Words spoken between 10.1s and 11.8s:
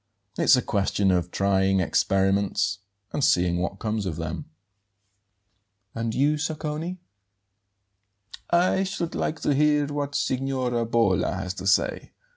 Signora Bolla has to